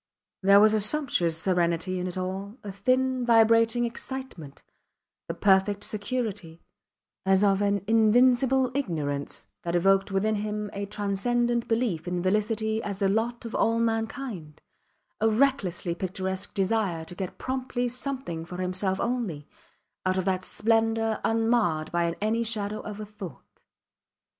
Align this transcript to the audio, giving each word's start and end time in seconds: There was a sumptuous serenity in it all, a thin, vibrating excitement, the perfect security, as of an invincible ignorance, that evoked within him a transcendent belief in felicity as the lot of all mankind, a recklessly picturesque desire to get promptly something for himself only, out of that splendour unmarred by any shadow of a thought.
There 0.41 0.59
was 0.59 0.73
a 0.73 0.79
sumptuous 0.79 1.37
serenity 1.37 1.99
in 1.99 2.07
it 2.07 2.17
all, 2.17 2.57
a 2.63 2.71
thin, 2.71 3.23
vibrating 3.23 3.85
excitement, 3.85 4.63
the 5.27 5.35
perfect 5.35 5.83
security, 5.83 6.59
as 7.23 7.43
of 7.43 7.61
an 7.61 7.83
invincible 7.85 8.71
ignorance, 8.73 9.45
that 9.61 9.75
evoked 9.75 10.09
within 10.11 10.33
him 10.37 10.71
a 10.73 10.87
transcendent 10.87 11.67
belief 11.67 12.07
in 12.07 12.23
felicity 12.23 12.81
as 12.81 12.97
the 12.97 13.07
lot 13.09 13.45
of 13.45 13.53
all 13.53 13.77
mankind, 13.77 14.59
a 15.19 15.29
recklessly 15.29 15.93
picturesque 15.93 16.55
desire 16.55 17.05
to 17.05 17.13
get 17.13 17.37
promptly 17.37 17.87
something 17.87 18.43
for 18.43 18.57
himself 18.57 18.99
only, 18.99 19.47
out 20.03 20.17
of 20.17 20.25
that 20.25 20.43
splendour 20.43 21.19
unmarred 21.23 21.91
by 21.91 22.11
any 22.19 22.41
shadow 22.43 22.79
of 22.79 22.99
a 22.99 23.05
thought. 23.05 23.59